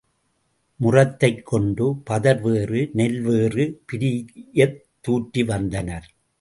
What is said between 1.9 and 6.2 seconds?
பதர் வேறு, நெல் வேறு பிரியத் துாற்றி வந்தனர்.